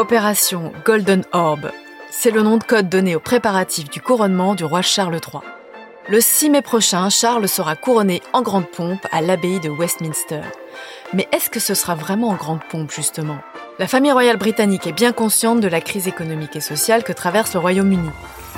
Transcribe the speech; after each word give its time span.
Opération 0.00 0.72
Golden 0.86 1.24
Orb, 1.32 1.70
c'est 2.10 2.30
le 2.30 2.40
nom 2.40 2.56
de 2.56 2.64
code 2.64 2.88
donné 2.88 3.16
aux 3.16 3.20
préparatifs 3.20 3.90
du 3.90 4.00
couronnement 4.00 4.54
du 4.54 4.64
roi 4.64 4.80
Charles 4.80 5.20
III. 5.22 5.42
Le 6.08 6.22
6 6.22 6.48
mai 6.48 6.62
prochain, 6.62 7.10
Charles 7.10 7.46
sera 7.46 7.76
couronné 7.76 8.22
en 8.32 8.40
grande 8.40 8.66
pompe 8.66 9.06
à 9.12 9.20
l'abbaye 9.20 9.60
de 9.60 9.68
Westminster. 9.68 10.40
Mais 11.12 11.28
est-ce 11.32 11.50
que 11.50 11.60
ce 11.60 11.74
sera 11.74 11.96
vraiment 11.96 12.30
en 12.30 12.34
grande 12.34 12.64
pompe 12.70 12.90
justement? 12.90 13.40
La 13.78 13.86
famille 13.86 14.10
royale 14.10 14.38
britannique 14.38 14.86
est 14.86 14.92
bien 14.92 15.12
consciente 15.12 15.60
de 15.60 15.68
la 15.68 15.82
crise 15.82 16.08
économique 16.08 16.56
et 16.56 16.62
sociale 16.62 17.04
que 17.04 17.12
traverse 17.12 17.52
le 17.52 17.60
Royaume-Uni. 17.60 18.10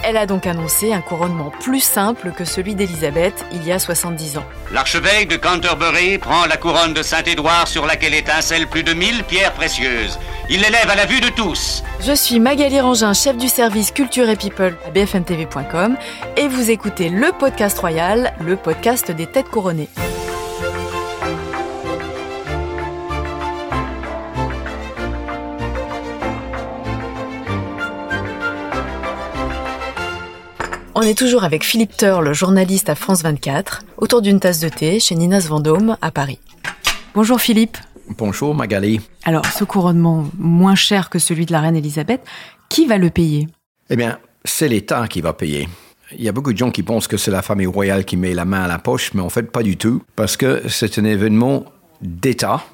Elle 0.05 0.19
a 0.19 0.27
donc 0.27 0.47
annoncé 0.47 0.93
un 0.93 1.01
couronnement 1.01 1.51
plus 1.59 1.81
simple 1.81 2.31
que 2.31 2.45
celui 2.45 2.77
d'Élisabeth 2.77 3.45
il 3.51 3.67
y 3.67 3.73
a 3.73 3.81
70 3.81 4.39
ans. 4.39 4.45
L'archevêque 4.71 5.29
de 5.29 5.37
Canterbury 5.37 6.19
prend 6.19 6.47
la 6.47 6.57
couronne 6.57 6.95
de 6.95 7.03
Saint-Édouard 7.03 7.67
sur 7.67 7.85
laquelle 7.85 8.15
étincellent 8.15 8.69
plus 8.69 8.85
de 8.85 8.95
1000 8.95 9.25
pierres 9.25 9.53
précieuses. 9.55 10.21
Il 10.55 10.61
l'élève 10.61 10.91
à 10.91 10.97
la 10.97 11.07
vue 11.07 11.23
de 11.23 11.31
tous. 11.31 11.83
Je 12.01 12.13
suis 12.13 12.39
Magali 12.39 12.79
Rangin, 12.79 13.15
chef 13.15 13.39
du 13.39 13.49
service 13.49 13.91
Culture 13.91 14.29
et 14.29 14.37
People 14.37 14.77
à 14.87 14.91
bfmtv.com 14.91 15.97
et 16.37 16.47
vous 16.47 16.69
écoutez 16.69 17.09
le 17.09 17.33
podcast 17.33 17.79
royal, 17.79 18.35
le 18.39 18.57
podcast 18.57 19.11
des 19.11 19.27
têtes 19.27 19.49
couronnées. 19.49 19.89
On 30.95 31.01
est 31.01 31.17
toujours 31.17 31.45
avec 31.45 31.65
Philippe 31.65 31.95
le 32.21 32.35
journaliste 32.35 32.91
à 32.91 32.95
France 32.95 33.23
24, 33.23 33.85
autour 33.97 34.21
d'une 34.21 34.39
tasse 34.39 34.61
de 34.61 34.69
thé 34.69 35.01
chez 35.01 35.15
Ninas 35.15 35.47
Vendôme 35.49 35.97
à 36.03 36.11
Paris. 36.11 36.41
Bonjour 37.15 37.41
Philippe. 37.41 37.79
Bonjour 38.09 38.55
Magali. 38.55 39.01
Alors, 39.25 39.47
ce 39.47 39.65
couronnement 39.65 40.29
moins 40.39 40.75
cher 40.75 41.11
que 41.11 41.19
celui 41.19 41.47
de 41.47 41.53
la 41.53 41.61
reine 41.61 41.77
Elisabeth, 41.77 42.21
qui 42.69 42.87
va 42.87 42.99
le 42.99 43.11
payer? 43.11 43.49
Eh 43.91 43.97
bien, 43.97 44.19
c'est 44.45 44.69
l'État 44.69 45.09
qui 45.09 45.21
va 45.21 45.33
payer. 45.33 45.69
Il 46.17 46.23
y 46.23 46.29
a 46.29 46.33
beaucoup 46.33 46.53
de 46.53 46.59
gens 46.59 46.71
qui 46.71 46.83
pensent 46.83 47.09
que 47.09 47.17
c'est 47.17 47.31
la 47.31 47.43
famille 47.43 47.67
royale 47.67 48.05
qui 48.05 48.17
met 48.17 48.35
la 48.35 48.45
main 48.45 48.63
à 48.63 48.69
la 48.69 48.79
poche, 48.79 49.15
mais 49.15 49.23
en 49.23 49.31
fait 49.31 49.51
pas 49.51 49.63
du 49.63 49.77
tout, 49.77 50.03
parce 50.17 50.37
que 50.37 50.69
c'est 50.69 50.99
un 50.99 51.05
événement 51.05 51.65
d'État. 52.01 52.65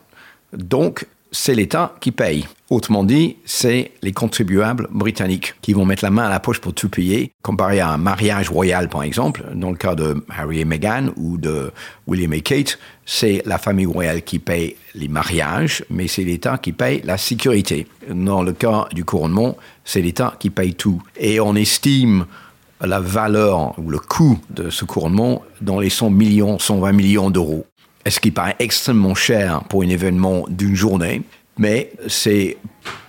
Donc, 0.53 1.07
c'est 1.31 1.55
l'État 1.55 1.95
qui 2.01 2.13
paye. 2.13 2.47
Autrement 2.71 3.03
dit, 3.03 3.37
c'est 3.47 3.93
les 4.03 4.13
contribuables 4.13 4.89
britanniques 4.91 5.55
qui 5.63 5.73
vont 5.73 5.87
mettre 5.87 6.05
la 6.05 6.11
main 6.11 6.25
à 6.25 6.29
la 6.31 6.39
poche 6.39 6.61
pour 6.61 6.75
tout 6.75 6.91
payer, 6.91 7.33
comparé 7.41 7.81
à 7.81 7.89
un 7.89 7.97
mariage 7.97 8.51
royal, 8.51 8.91
par 8.91 9.03
exemple. 9.03 9.43
Dans 9.55 9.71
le 9.71 9.77
cas 9.77 9.95
de 9.95 10.23
Harry 10.29 10.61
et 10.61 10.65
Meghan 10.67 11.09
ou 11.17 11.39
de 11.39 11.73
William 12.07 12.35
et 12.35 12.43
Kate, 12.43 12.79
c'est 13.07 13.43
la 13.47 13.57
famille 13.57 13.87
royale 13.87 14.23
qui 14.23 14.39
paye 14.39 14.77
les 14.95 15.09
mariages, 15.09 15.83
mais 15.89 16.09
c'est 16.09 16.25
l'État 16.25 16.59
qui 16.59 16.73
paye 16.73 17.01
la 17.05 17.17
sécurité. 17.17 17.87
Dans 18.11 18.43
le 18.43 18.53
cas 18.53 18.87
du 18.93 19.05
couronnement, 19.05 19.57
c'est 19.85 20.03
l'État 20.03 20.35
qui 20.39 20.51
paye 20.51 20.75
tout. 20.75 21.03
Et 21.17 21.41
on 21.41 21.55
estime 21.55 22.27
la 22.83 23.01
valeur 23.01 23.79
ou 23.79 23.91
le 23.91 23.99
coût 23.99 24.39
de 24.51 24.69
ce 24.69 24.85
couronnement 24.85 25.43
dans 25.63 25.81
les 25.81 25.91
100 25.91 26.11
millions, 26.11 26.59
120 26.59 26.93
millions 26.93 27.31
d'euros 27.31 27.67
ce 28.11 28.21
qui 28.21 28.31
paraît 28.31 28.57
extrêmement 28.59 29.15
cher 29.15 29.65
pour 29.69 29.83
un 29.83 29.89
événement 29.89 30.45
d'une 30.49 30.75
journée, 30.75 31.23
mais 31.59 31.91
c'est 32.07 32.57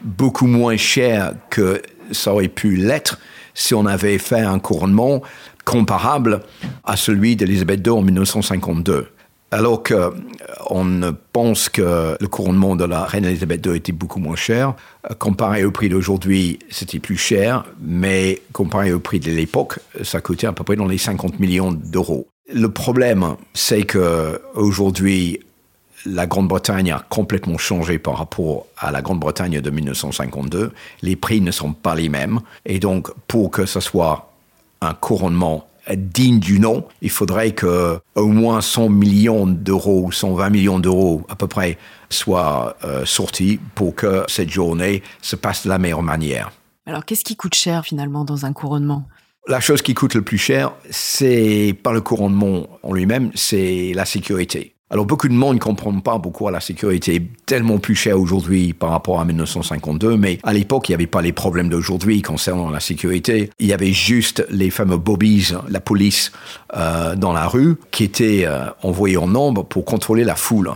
beaucoup 0.02 0.48
moins 0.48 0.78
cher 0.78 1.34
que 1.50 1.82
ça 2.12 2.34
aurait 2.34 2.48
pu 2.48 2.76
l'être 2.76 3.20
si 3.54 3.74
on 3.74 3.86
avait 3.86 4.18
fait 4.18 4.42
un 4.42 4.60
couronnement 4.60 5.22
comparable 5.66 6.42
à 6.84 6.96
celui 6.96 7.36
d'Elisabeth 7.36 7.86
II 7.86 7.94
en 7.94 8.02
1952. 8.02 9.08
Alors 9.52 9.82
qu'on 9.82 11.16
pense 11.34 11.70
que 11.70 12.16
le 12.20 12.28
couronnement 12.28 12.76
de 12.76 12.86
la 12.86 13.06
reine 13.06 13.26
Elisabeth 13.26 13.66
II 13.66 13.76
était 13.76 13.92
beaucoup 13.92 14.20
moins 14.20 14.36
cher, 14.36 14.76
comparé 15.18 15.64
au 15.66 15.72
prix 15.72 15.90
d'aujourd'hui, 15.90 16.60
c'était 16.70 17.00
plus 17.00 17.18
cher, 17.18 17.66
mais 17.82 18.42
comparé 18.54 18.94
au 18.94 19.00
prix 19.00 19.20
de 19.20 19.32
l'époque, 19.32 19.80
ça 20.04 20.22
coûtait 20.22 20.46
à 20.46 20.54
peu 20.54 20.64
près 20.64 20.76
dans 20.76 20.88
les 20.88 21.00
50 21.00 21.40
millions 21.40 21.72
d'euros. 21.72 22.28
Le 22.52 22.68
problème, 22.70 23.36
c'est 23.54 23.84
que 23.84 24.42
aujourd'hui, 24.56 25.40
la 26.06 26.26
Grande-Bretagne 26.26 26.92
a 26.92 27.06
complètement 27.10 27.58
changé 27.58 28.00
par 28.00 28.18
rapport 28.18 28.66
à 28.78 28.92
la 28.92 29.02
Grande-Bretagne 29.02 29.62
de 29.62 29.70
1952. 29.70 30.72
Les 31.02 31.16
prix 31.16 31.42
ne 31.42 31.52
sont 31.52 31.74
pas 31.74 31.96
les 31.96 32.10
mêmes. 32.10 32.40
Et 32.66 32.80
donc, 32.80 33.12
pour 33.28 33.52
que 33.52 33.66
ce 33.66 33.80
soit 33.80 34.32
un 34.82 34.94
couronnement 34.94 35.68
digne 35.96 36.40
du 36.40 36.60
nom, 36.60 36.86
il 37.02 37.10
faudrait 37.10 37.52
que 37.52 38.00
au 38.16 38.28
moins 38.28 38.62
100 38.62 38.90
millions 38.90 39.48
d'euros, 39.48 40.12
120 40.12 40.50
millions 40.50 40.80
d'euros 40.80 41.24
à 41.30 41.36
peu 41.36 41.48
près, 41.48 41.78
soient 42.10 42.76
euh, 42.84 43.06
sortis 43.06 43.60
pour 43.76 43.96
que 43.96 44.24
cette 44.28 44.50
journée 44.50 45.04
se 45.22 45.36
passe 45.36 45.64
de 45.64 45.70
la 45.70 45.78
meilleure 45.78 46.04
manière. 46.04 46.52
Alors, 46.86 47.06
qu'est-ce 47.06 47.24
qui 47.24 47.36
coûte 47.36 47.56
cher 47.56 47.86
finalement 47.86 48.26
dans 48.26 48.46
un 48.46 48.54
couronnement? 48.54 49.08
La 49.50 49.60
chose 49.60 49.82
qui 49.82 49.96
coûte 49.96 50.14
le 50.14 50.22
plus 50.22 50.38
cher, 50.38 50.74
c'est 50.92 51.76
pas 51.82 51.92
le 51.92 52.02
couronnement 52.02 52.68
en 52.84 52.94
lui-même, 52.94 53.32
c'est 53.34 53.94
la 53.96 54.06
sécurité. 54.06 54.76
Alors 54.92 55.06
beaucoup 55.06 55.28
de 55.28 55.34
monde 55.34 55.56
ne 55.56 55.60
comprend 55.60 56.00
pas 56.00 56.18
pourquoi 56.18 56.52
la 56.52 56.60
sécurité 56.60 57.16
est 57.16 57.46
tellement 57.46 57.78
plus 57.78 57.96
chère 57.96 58.20
aujourd'hui 58.20 58.74
par 58.74 58.92
rapport 58.92 59.20
à 59.20 59.26
1952, 59.26 60.18
mais 60.18 60.40
à 60.44 60.54
l'époque, 60.54 60.90
il 60.90 60.92
n'y 60.92 60.96
avait 60.96 61.08
pas 61.08 61.22
les 61.22 61.32
problèmes 61.32 61.70
d'aujourd'hui 61.70 62.22
concernant 62.22 62.70
la 62.70 62.80
sécurité. 62.80 63.52
Il 63.60 63.68
y 63.68 63.74
avait 63.74 63.92
juste 63.92 64.46
les 64.50 64.70
fameux 64.70 64.98
bobbies, 64.98 65.52
la 65.68 65.80
police 65.80 66.32
euh, 66.76 67.16
dans 67.16 67.34
la 67.34 67.48
rue, 67.48 67.76
qui 67.92 68.04
étaient 68.04 68.46
euh, 68.46 68.66
envoyés 68.82 69.18
en 69.18 69.28
nombre 69.28 69.64
pour 69.64 69.86
contrôler 69.86 70.24
la 70.24 70.36
foule 70.36 70.72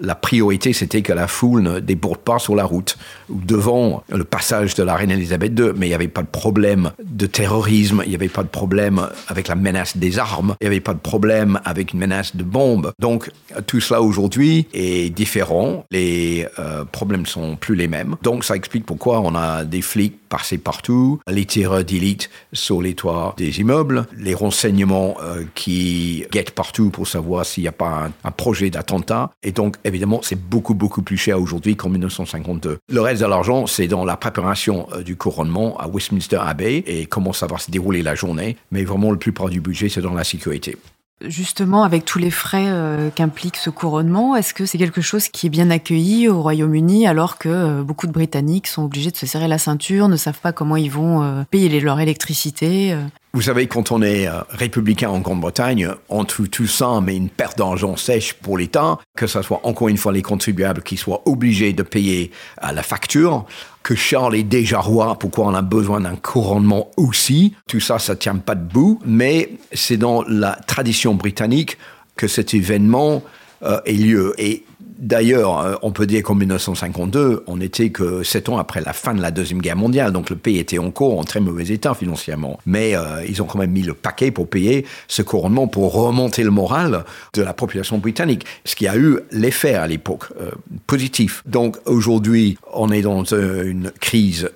la 0.00 0.14
priorité, 0.14 0.72
c'était 0.72 1.02
que 1.02 1.12
la 1.12 1.26
foule 1.26 1.62
ne 1.62 1.80
déborde 1.80 2.18
pas 2.18 2.38
sur 2.38 2.54
la 2.54 2.64
route 2.64 2.96
ou 3.28 3.40
devant 3.40 4.02
le 4.08 4.24
passage 4.24 4.74
de 4.74 4.82
la 4.82 4.96
reine 4.96 5.10
Elisabeth 5.10 5.58
II. 5.58 5.72
Mais 5.76 5.86
il 5.86 5.90
n'y 5.90 5.94
avait 5.94 6.08
pas 6.08 6.22
de 6.22 6.28
problème 6.28 6.90
de 7.04 7.26
terrorisme, 7.26 8.02
il 8.04 8.10
n'y 8.10 8.14
avait 8.14 8.28
pas 8.28 8.42
de 8.42 8.48
problème 8.48 9.08
avec 9.28 9.48
la 9.48 9.54
menace 9.54 9.96
des 9.96 10.18
armes, 10.18 10.56
il 10.60 10.64
n'y 10.64 10.68
avait 10.68 10.80
pas 10.80 10.94
de 10.94 10.98
problème 10.98 11.60
avec 11.64 11.92
une 11.92 12.00
menace 12.00 12.34
de 12.34 12.42
bombes. 12.42 12.92
Donc 12.98 13.30
tout 13.66 13.80
cela 13.80 14.02
aujourd'hui 14.02 14.66
est 14.74 15.14
différent, 15.14 15.84
les 15.90 16.46
euh, 16.58 16.84
problèmes 16.84 17.26
sont 17.26 17.56
plus 17.56 17.76
les 17.76 17.88
mêmes. 17.88 18.16
Donc 18.22 18.44
ça 18.44 18.56
explique 18.56 18.86
pourquoi 18.86 19.20
on 19.20 19.34
a 19.34 19.64
des 19.64 19.82
flics 19.82 20.18
passés 20.34 20.58
partout, 20.58 21.20
les 21.28 21.44
tireurs 21.44 21.84
d'élite 21.84 22.28
sur 22.52 22.82
les 22.82 22.94
toits 22.94 23.34
des 23.36 23.60
immeubles, 23.60 24.06
les 24.18 24.34
renseignements 24.34 25.16
euh, 25.22 25.44
qui 25.54 26.26
guettent 26.32 26.50
partout 26.50 26.90
pour 26.90 27.06
savoir 27.06 27.46
s'il 27.46 27.62
n'y 27.62 27.68
a 27.68 27.72
pas 27.72 28.10
un 28.24 28.30
projet 28.32 28.68
d'attentat. 28.68 29.30
Et 29.44 29.52
donc 29.52 29.76
évidemment, 29.84 30.22
c'est 30.24 30.40
beaucoup, 30.40 30.74
beaucoup 30.74 31.02
plus 31.02 31.16
cher 31.16 31.40
aujourd'hui 31.40 31.76
qu'en 31.76 31.88
1952. 31.88 32.78
Le 32.88 33.00
reste 33.00 33.22
de 33.22 33.26
l'argent, 33.26 33.68
c'est 33.68 33.86
dans 33.86 34.04
la 34.04 34.16
préparation 34.16 34.88
euh, 34.92 35.04
du 35.04 35.14
couronnement 35.14 35.78
à 35.78 35.86
Westminster 35.86 36.40
Abbey 36.40 36.82
et 36.84 37.06
comment 37.06 37.32
ça 37.32 37.46
va 37.46 37.58
se 37.58 37.70
dérouler 37.70 38.02
la 38.02 38.16
journée. 38.16 38.56
Mais 38.72 38.82
vraiment, 38.82 39.12
le 39.12 39.18
plus 39.18 39.30
près 39.30 39.50
du 39.50 39.60
budget, 39.60 39.88
c'est 39.88 40.02
dans 40.02 40.14
la 40.14 40.24
sécurité. 40.24 40.76
Justement, 41.20 41.84
avec 41.84 42.04
tous 42.04 42.18
les 42.18 42.30
frais 42.30 42.66
euh, 42.66 43.08
qu'implique 43.08 43.56
ce 43.56 43.70
couronnement, 43.70 44.34
est-ce 44.34 44.52
que 44.52 44.66
c'est 44.66 44.78
quelque 44.78 45.00
chose 45.00 45.28
qui 45.28 45.46
est 45.46 45.50
bien 45.50 45.70
accueilli 45.70 46.28
au 46.28 46.42
Royaume-Uni 46.42 47.06
alors 47.06 47.38
que 47.38 47.48
euh, 47.48 47.82
beaucoup 47.82 48.06
de 48.06 48.12
Britanniques 48.12 48.66
sont 48.66 48.84
obligés 48.84 49.10
de 49.10 49.16
se 49.16 49.24
serrer 49.24 49.48
la 49.48 49.58
ceinture, 49.58 50.08
ne 50.08 50.16
savent 50.16 50.40
pas 50.40 50.52
comment 50.52 50.76
ils 50.76 50.90
vont 50.90 51.44
payer 51.50 51.80
leur 51.80 52.00
électricité 52.00 52.96
vous 53.34 53.42
savez, 53.42 53.66
quand 53.66 53.90
on 53.90 54.00
est 54.00 54.28
euh, 54.28 54.42
républicain 54.48 55.10
en 55.10 55.18
Grande-Bretagne, 55.18 55.88
on 56.08 56.24
trouve 56.24 56.48
tout 56.48 56.68
ça, 56.68 57.00
mais 57.02 57.16
une 57.16 57.28
perte 57.28 57.58
d'argent 57.58 57.96
sèche 57.96 58.34
pour 58.34 58.56
l'État, 58.56 58.98
que 59.16 59.26
ce 59.26 59.42
soit 59.42 59.60
encore 59.64 59.88
une 59.88 59.96
fois 59.96 60.12
les 60.12 60.22
contribuables 60.22 60.82
qui 60.82 60.96
soient 60.96 61.20
obligés 61.26 61.72
de 61.72 61.82
payer 61.82 62.30
euh, 62.62 62.70
la 62.70 62.84
facture, 62.84 63.44
que 63.82 63.96
Charles 63.96 64.36
est 64.36 64.44
déjà 64.44 64.78
roi, 64.78 65.18
pourquoi 65.18 65.46
on 65.46 65.54
a 65.54 65.62
besoin 65.62 66.00
d'un 66.00 66.14
couronnement 66.14 66.92
aussi? 66.96 67.54
Tout 67.68 67.80
ça, 67.80 67.98
ça 67.98 68.14
tient 68.14 68.36
pas 68.36 68.54
debout, 68.54 69.00
mais 69.04 69.50
c'est 69.72 69.96
dans 69.96 70.22
la 70.28 70.52
tradition 70.68 71.14
britannique 71.14 71.76
que 72.14 72.28
cet 72.28 72.54
événement 72.54 73.24
euh, 73.64 73.80
ait 73.84 73.94
lieu. 73.94 74.32
Et 74.38 74.62
D'ailleurs, 75.04 75.60
euh, 75.60 75.74
on 75.82 75.92
peut 75.92 76.06
dire 76.06 76.22
qu'en 76.22 76.34
1952, 76.34 77.44
on 77.46 77.58
n'était 77.58 77.90
que 77.90 78.22
sept 78.22 78.48
ans 78.48 78.56
après 78.56 78.80
la 78.80 78.94
fin 78.94 79.12
de 79.12 79.20
la 79.20 79.30
Deuxième 79.30 79.60
Guerre 79.60 79.76
mondiale, 79.76 80.12
donc 80.12 80.30
le 80.30 80.36
pays 80.36 80.58
était 80.58 80.78
encore 80.78 81.18
en 81.18 81.24
très 81.24 81.40
mauvais 81.40 81.66
état 81.66 81.92
financièrement. 81.92 82.58
Mais 82.64 82.96
euh, 82.96 83.22
ils 83.28 83.42
ont 83.42 83.44
quand 83.44 83.58
même 83.58 83.70
mis 83.72 83.82
le 83.82 83.92
paquet 83.92 84.30
pour 84.30 84.48
payer 84.48 84.86
ce 85.06 85.20
couronnement, 85.20 85.68
pour 85.68 85.92
remonter 85.92 86.42
le 86.42 86.50
moral 86.50 87.04
de 87.34 87.42
la 87.42 87.52
population 87.52 87.98
britannique, 87.98 88.46
ce 88.64 88.76
qui 88.76 88.88
a 88.88 88.96
eu 88.96 89.18
l'effet 89.30 89.74
à 89.74 89.86
l'époque 89.86 90.24
euh, 90.40 90.52
positif. 90.86 91.42
Donc 91.44 91.76
aujourd'hui, 91.84 92.56
on 92.72 92.90
est 92.90 93.02
dans 93.02 93.24
une 93.24 93.92
crise 94.00 94.50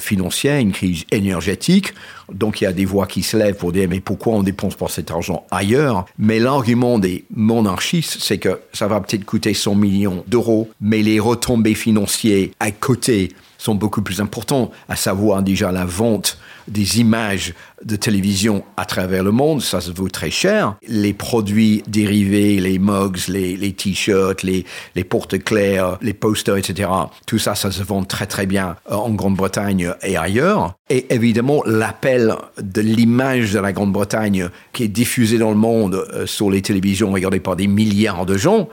financière, 0.00 0.58
une 0.58 0.72
crise 0.72 1.04
énergétique. 1.12 1.94
Donc 2.32 2.60
il 2.60 2.64
y 2.64 2.66
a 2.66 2.72
des 2.72 2.84
voix 2.84 3.06
qui 3.06 3.22
se 3.22 3.36
lèvent 3.36 3.56
pour 3.56 3.72
dire 3.72 3.88
mais 3.88 4.00
pourquoi 4.00 4.34
on 4.34 4.42
dépense 4.42 4.74
pas 4.74 4.88
cet 4.88 5.10
argent 5.10 5.44
ailleurs? 5.50 6.06
Mais 6.18 6.38
l'argument 6.38 6.98
des 6.98 7.24
monarchistes, 7.34 8.18
c'est 8.20 8.38
que 8.38 8.60
ça 8.72 8.86
va 8.88 9.00
peut-être 9.00 9.24
coûter 9.24 9.54
100 9.54 9.70
000 9.70 9.80
millions 9.82 10.24
d'euros, 10.26 10.70
mais 10.80 11.02
les 11.02 11.20
retombées 11.20 11.74
financières 11.74 12.48
à 12.60 12.70
côté 12.70 13.30
sont 13.62 13.74
beaucoup 13.74 14.02
plus 14.02 14.20
importants, 14.20 14.70
à 14.88 14.96
savoir 14.96 15.42
déjà 15.42 15.70
la 15.70 15.84
vente 15.84 16.38
des 16.68 17.00
images 17.00 17.54
de 17.84 17.96
télévision 17.96 18.64
à 18.76 18.84
travers 18.84 19.24
le 19.24 19.32
monde, 19.32 19.62
ça 19.62 19.80
se 19.80 19.90
vaut 19.90 20.08
très 20.08 20.30
cher. 20.30 20.76
Les 20.86 21.12
produits 21.12 21.82
dérivés, 21.86 22.60
les 22.60 22.78
mugs, 22.78 23.28
les, 23.28 23.56
les 23.56 23.72
t-shirts, 23.72 24.42
les, 24.42 24.64
les 24.94 25.04
porte-clairs, 25.04 25.98
les 26.00 26.14
posters, 26.14 26.56
etc. 26.56 26.88
Tout 27.26 27.38
ça, 27.38 27.54
ça 27.54 27.70
se 27.70 27.82
vend 27.82 28.04
très 28.04 28.26
très 28.26 28.46
bien 28.46 28.76
euh, 28.90 28.94
en 28.94 29.10
Grande-Bretagne 29.10 29.92
et 30.02 30.16
ailleurs. 30.16 30.74
Et 30.90 31.12
évidemment, 31.14 31.62
l'appel 31.64 32.34
de 32.60 32.80
l'image 32.80 33.52
de 33.52 33.58
la 33.58 33.72
Grande-Bretagne 33.72 34.48
qui 34.72 34.84
est 34.84 34.88
diffusée 34.88 35.38
dans 35.38 35.50
le 35.50 35.56
monde 35.56 36.06
euh, 36.12 36.26
sur 36.26 36.50
les 36.50 36.62
télévisions 36.62 37.10
regardées 37.12 37.40
par 37.40 37.56
des 37.56 37.66
milliards 37.66 38.26
de 38.26 38.36
gens, 38.36 38.68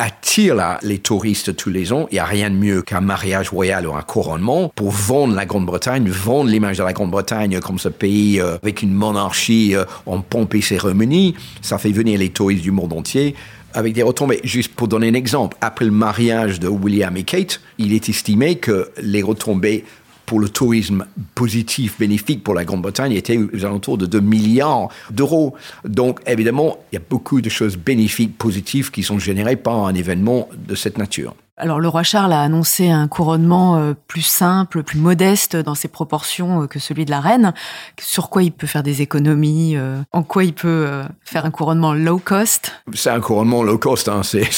attire 0.00 0.78
les 0.82 0.98
touristes 0.98 1.54
tous 1.56 1.70
les 1.70 1.92
ans. 1.92 2.06
Il 2.10 2.14
n'y 2.14 2.20
a 2.20 2.24
rien 2.24 2.50
de 2.50 2.56
mieux 2.56 2.82
qu'un 2.82 3.02
mariage 3.02 3.50
royal 3.50 3.86
ou 3.86 3.94
un 3.94 4.02
couronnement 4.02 4.72
pour 4.74 4.90
vendre 4.90 5.34
la 5.34 5.44
Grande-Bretagne, 5.44 6.08
vendre 6.08 6.48
l'image 6.48 6.78
de 6.78 6.82
la 6.82 6.92
Grande-Bretagne 6.92 7.60
comme 7.60 7.78
ce 7.78 7.88
pays 7.88 8.40
euh, 8.40 8.56
avec 8.62 8.82
une 8.82 8.94
monarchie 8.94 9.76
euh, 9.76 9.84
en 10.06 10.20
pompe 10.22 10.54
et 10.54 10.62
cérémonie. 10.62 11.34
Ça 11.60 11.76
fait 11.76 11.92
venir 11.92 12.18
les 12.18 12.30
touristes 12.30 12.62
du 12.62 12.70
monde 12.70 12.94
entier 12.94 13.34
avec 13.74 13.92
des 13.92 14.02
retombées. 14.02 14.40
Juste 14.42 14.74
pour 14.74 14.88
donner 14.88 15.08
un 15.08 15.14
exemple, 15.14 15.56
après 15.60 15.84
le 15.84 15.90
mariage 15.90 16.60
de 16.60 16.68
William 16.68 17.16
et 17.16 17.22
Kate, 17.22 17.60
il 17.78 17.92
est 17.92 18.08
estimé 18.08 18.56
que 18.56 18.90
les 19.00 19.22
retombées 19.22 19.84
pour 20.30 20.38
le 20.38 20.48
tourisme 20.48 21.06
positif, 21.34 21.98
bénéfique 21.98 22.44
pour 22.44 22.54
la 22.54 22.64
Grande-Bretagne 22.64 23.14
était 23.14 23.36
aux 23.36 23.64
alentours 23.64 23.98
de 23.98 24.06
2 24.06 24.20
milliards 24.20 24.88
d'euros. 25.10 25.56
Donc, 25.84 26.20
évidemment, 26.24 26.78
il 26.92 26.94
y 26.94 26.98
a 26.98 27.02
beaucoup 27.10 27.40
de 27.40 27.48
choses 27.48 27.76
bénéfiques, 27.76 28.38
positives 28.38 28.92
qui 28.92 29.02
sont 29.02 29.18
générées 29.18 29.56
par 29.56 29.86
un 29.88 29.92
événement 29.92 30.48
de 30.56 30.76
cette 30.76 30.98
nature. 30.98 31.34
Alors 31.60 31.78
le 31.78 31.88
roi 31.88 32.02
Charles 32.02 32.32
a 32.32 32.40
annoncé 32.40 32.88
un 32.88 33.06
couronnement 33.06 33.76
euh, 33.76 33.92
plus 34.06 34.22
simple, 34.22 34.82
plus 34.82 34.98
modeste 34.98 35.56
dans 35.56 35.74
ses 35.74 35.88
proportions 35.88 36.62
euh, 36.62 36.66
que 36.66 36.78
celui 36.78 37.04
de 37.04 37.10
la 37.10 37.20
reine. 37.20 37.52
Sur 38.00 38.30
quoi 38.30 38.42
il 38.42 38.50
peut 38.50 38.66
faire 38.66 38.82
des 38.82 39.02
économies 39.02 39.76
euh, 39.76 40.00
En 40.12 40.22
quoi 40.22 40.44
il 40.44 40.54
peut 40.54 40.88
faire 41.22 41.44
un 41.44 41.50
couronnement 41.50 41.92
low 41.92 42.16
cost? 42.16 42.72
C'est 42.94 43.10
un 43.10 43.20
couronnement 43.20 43.62
low 43.62 43.76
cost, 43.76 44.08
hein. 44.08 44.22
c'est 44.22 44.48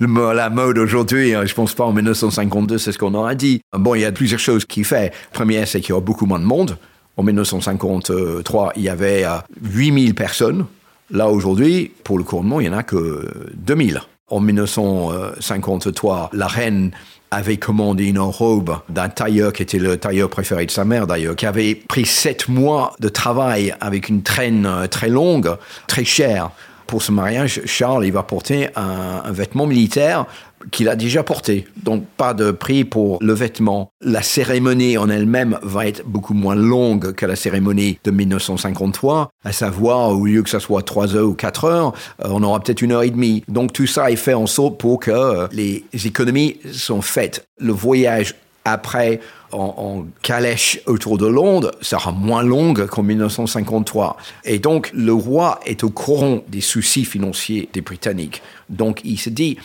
la 0.00 0.50
mode 0.50 0.78
aujourd'hui. 0.78 1.32
Hein. 1.32 1.46
Je 1.46 1.54
pense 1.54 1.74
pas 1.74 1.84
en 1.84 1.92
1952, 1.92 2.78
c'est 2.78 2.90
ce 2.90 2.98
qu'on 2.98 3.14
aurait 3.14 3.36
dit. 3.36 3.60
Bon, 3.72 3.94
il 3.94 4.00
y 4.00 4.04
a 4.04 4.10
plusieurs 4.10 4.40
choses 4.40 4.64
qu'il 4.64 4.84
fait. 4.84 5.12
Première, 5.32 5.68
c'est 5.68 5.80
qu'il 5.80 5.94
y 5.94 5.98
a 5.98 6.00
beaucoup 6.00 6.26
moins 6.26 6.40
de 6.40 6.44
monde. 6.44 6.76
En 7.16 7.22
1953, 7.22 8.72
il 8.74 8.82
y 8.82 8.88
avait 8.88 9.24
8000 9.62 10.16
personnes. 10.16 10.66
Là, 11.10 11.28
aujourd'hui, 11.28 11.92
pour 12.02 12.18
le 12.18 12.24
couronnement, 12.24 12.60
il 12.60 12.68
n'y 12.68 12.74
en 12.74 12.78
a 12.78 12.82
que 12.82 13.48
2000. 13.54 14.00
En 14.30 14.40
1953, 14.40 16.30
la 16.34 16.46
reine 16.46 16.90
avait 17.30 17.56
commandé 17.56 18.06
une 18.06 18.18
robe 18.18 18.76
d'un 18.88 19.08
tailleur 19.08 19.52
qui 19.52 19.62
était 19.62 19.78
le 19.78 19.96
tailleur 19.96 20.28
préféré 20.28 20.66
de 20.66 20.70
sa 20.70 20.84
mère 20.84 21.06
d'ailleurs, 21.06 21.36
qui 21.36 21.46
avait 21.46 21.74
pris 21.74 22.04
sept 22.04 22.48
mois 22.48 22.94
de 23.00 23.08
travail 23.08 23.74
avec 23.80 24.08
une 24.08 24.22
traîne 24.22 24.66
euh, 24.66 24.86
très 24.86 25.08
longue, 25.08 25.56
très 25.86 26.04
chère. 26.04 26.50
Pour 26.86 27.02
ce 27.02 27.12
mariage, 27.12 27.60
Charles, 27.66 28.06
il 28.06 28.12
va 28.12 28.22
porter 28.22 28.68
un 28.74 29.30
vêtement 29.30 29.66
militaire 29.66 30.24
qu'il 30.70 30.88
a 30.88 30.96
déjà 30.96 31.22
porté. 31.22 31.66
Donc 31.82 32.04
pas 32.16 32.34
de 32.34 32.50
prix 32.50 32.84
pour 32.84 33.18
le 33.20 33.32
vêtement. 33.32 33.90
La 34.00 34.22
cérémonie 34.22 34.98
en 34.98 35.08
elle-même 35.08 35.58
va 35.62 35.86
être 35.86 36.04
beaucoup 36.04 36.34
moins 36.34 36.54
longue 36.54 37.12
que 37.12 37.26
la 37.26 37.36
cérémonie 37.36 37.98
de 38.04 38.10
1953, 38.10 39.30
à 39.44 39.52
savoir 39.52 40.10
au 40.10 40.26
lieu 40.26 40.42
que 40.42 40.50
ce 40.50 40.58
soit 40.58 40.82
3 40.82 41.16
heures 41.16 41.28
ou 41.28 41.34
4 41.34 41.64
heures, 41.64 41.92
euh, 42.24 42.28
on 42.30 42.42
aura 42.42 42.60
peut-être 42.60 42.82
une 42.82 42.92
heure 42.92 43.02
et 43.02 43.10
demie. 43.10 43.44
Donc 43.48 43.72
tout 43.72 43.86
ça 43.86 44.10
est 44.10 44.16
fait 44.16 44.34
en 44.34 44.46
sorte 44.46 44.78
pour 44.78 45.00
que 45.00 45.10
euh, 45.10 45.48
les 45.52 45.84
économies 46.04 46.58
sont 46.72 47.02
faites. 47.02 47.44
Le 47.58 47.72
voyage 47.72 48.34
après 48.64 49.20
en, 49.52 50.04
calèche 50.22 50.80
autour 50.86 51.18
de 51.18 51.26
Londres 51.26 51.72
sera 51.80 52.12
moins 52.12 52.42
longue 52.42 52.86
qu'en 52.86 53.02
1953. 53.02 54.16
Et 54.44 54.58
donc, 54.58 54.90
le 54.92 55.12
roi 55.12 55.60
est 55.64 55.84
au 55.84 55.90
courant 55.90 56.42
des 56.48 56.60
soucis 56.60 57.04
financiers 57.04 57.68
des 57.72 57.80
Britanniques. 57.80 58.42
Donc, 58.68 59.00
il 59.04 59.18
se 59.18 59.30
dit, 59.30 59.56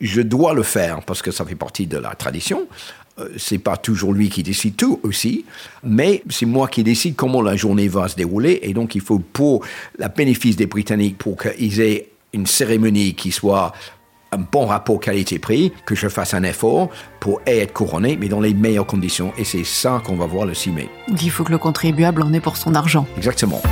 je 0.00 0.20
dois 0.20 0.54
le 0.54 0.62
faire 0.62 1.02
parce 1.02 1.22
que 1.22 1.30
ça 1.30 1.44
fait 1.44 1.54
partie 1.54 1.86
de 1.86 1.98
la 1.98 2.14
tradition. 2.14 2.66
Euh, 3.18 3.28
c'est 3.38 3.58
pas 3.58 3.76
toujours 3.76 4.12
lui 4.12 4.28
qui 4.28 4.42
décide 4.42 4.76
tout 4.76 5.00
aussi, 5.02 5.44
mais 5.82 6.22
c'est 6.28 6.46
moi 6.46 6.68
qui 6.68 6.82
décide 6.82 7.16
comment 7.16 7.40
la 7.40 7.56
journée 7.56 7.88
va 7.88 8.08
se 8.08 8.16
dérouler. 8.16 8.60
Et 8.62 8.74
donc, 8.74 8.94
il 8.94 9.00
faut 9.00 9.18
pour 9.18 9.64
la 9.98 10.08
bénéfice 10.08 10.56
des 10.56 10.66
Britanniques, 10.66 11.16
pour 11.16 11.36
qu'ils 11.36 11.80
aient 11.80 12.10
une 12.32 12.46
cérémonie 12.46 13.14
qui 13.14 13.32
soit 13.32 13.72
un 14.32 14.38
bon 14.38 14.66
rapport 14.66 15.00
qualité-prix, 15.00 15.72
que 15.86 15.94
je 15.94 16.08
fasse 16.08 16.34
un 16.34 16.42
effort 16.42 16.90
pour 17.20 17.40
être 17.46 17.72
couronné, 17.72 18.18
mais 18.20 18.28
dans 18.28 18.40
les 18.40 18.52
meilleures 18.52 18.86
conditions. 18.86 19.32
Et 19.38 19.44
c'est 19.44 19.64
ça 19.64 20.02
qu'on 20.04 20.16
va 20.16 20.26
voir 20.26 20.44
le 20.44 20.52
6 20.52 20.70
mai. 20.72 20.88
Il 21.08 21.30
faut 21.30 21.44
que 21.44 21.52
le 21.52 21.58
contribuable 21.58 22.22
en 22.22 22.32
ait 22.32 22.40
pour 22.40 22.56
son 22.56 22.74
argent. 22.74 23.06
Exactement. 23.16 23.62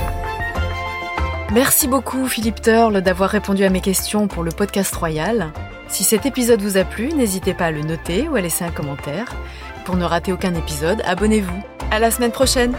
Merci 1.53 1.87
beaucoup 1.87 2.27
Philippe 2.27 2.63
Turle 2.63 3.01
d'avoir 3.03 3.31
répondu 3.31 3.65
à 3.65 3.71
mes 3.71 3.81
questions 3.81 4.27
pour 4.27 4.43
le 4.43 4.51
podcast 4.51 4.95
royal. 4.95 5.53
Si 5.89 6.05
cet 6.05 6.27
épisode 6.27 6.63
vous 6.63 6.77
a 6.77 6.85
plu, 6.85 7.13
n'hésitez 7.13 7.55
pas 7.55 7.67
à 7.67 7.71
le 7.71 7.83
noter 7.83 8.29
ou 8.29 8.37
à 8.37 8.41
laisser 8.41 8.65
un 8.65 8.71
commentaire. 8.71 9.35
Pour 9.85 9.97
ne 9.97 10.05
rater 10.05 10.33
aucun 10.33 10.55
épisode, 10.55 11.03
abonnez-vous. 11.05 11.63
À 11.91 11.99
la 11.99 12.11
semaine 12.11 12.33
prochaine! 12.33 12.75